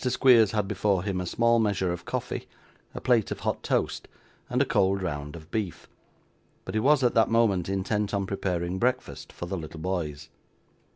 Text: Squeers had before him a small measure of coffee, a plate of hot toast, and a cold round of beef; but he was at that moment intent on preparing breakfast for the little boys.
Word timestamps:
Squeers 0.03 0.49
had 0.49 0.67
before 0.67 1.03
him 1.03 1.21
a 1.21 1.27
small 1.27 1.59
measure 1.59 1.93
of 1.93 2.05
coffee, 2.05 2.47
a 2.95 2.99
plate 2.99 3.29
of 3.29 3.41
hot 3.41 3.61
toast, 3.61 4.07
and 4.49 4.59
a 4.59 4.65
cold 4.65 5.03
round 5.03 5.35
of 5.35 5.51
beef; 5.51 5.87
but 6.65 6.73
he 6.73 6.79
was 6.79 7.03
at 7.03 7.13
that 7.13 7.29
moment 7.29 7.69
intent 7.69 8.11
on 8.11 8.25
preparing 8.25 8.79
breakfast 8.79 9.31
for 9.31 9.45
the 9.45 9.55
little 9.57 9.79
boys. 9.79 10.29